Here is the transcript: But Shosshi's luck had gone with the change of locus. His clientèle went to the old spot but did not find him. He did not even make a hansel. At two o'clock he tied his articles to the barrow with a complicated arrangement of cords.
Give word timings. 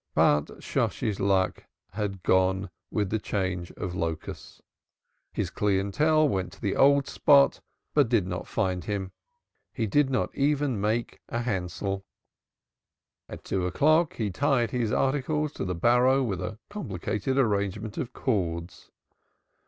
But 0.15 0.63
Shosshi's 0.63 1.19
luck 1.19 1.65
had 1.91 2.23
gone 2.23 2.71
with 2.89 3.11
the 3.11 3.19
change 3.19 3.71
of 3.73 3.93
locus. 3.93 4.59
His 5.31 5.51
clientèle 5.51 6.27
went 6.27 6.53
to 6.53 6.59
the 6.59 6.75
old 6.75 7.05
spot 7.07 7.61
but 7.93 8.09
did 8.09 8.25
not 8.25 8.47
find 8.47 8.85
him. 8.85 9.11
He 9.71 9.85
did 9.85 10.09
not 10.09 10.33
even 10.33 10.81
make 10.81 11.21
a 11.29 11.41
hansel. 11.43 12.03
At 13.29 13.43
two 13.43 13.67
o'clock 13.67 14.15
he 14.15 14.31
tied 14.31 14.71
his 14.71 14.91
articles 14.91 15.51
to 15.53 15.65
the 15.65 15.75
barrow 15.75 16.23
with 16.23 16.41
a 16.41 16.57
complicated 16.67 17.37
arrangement 17.37 17.99
of 17.99 18.11
cords. 18.11 18.89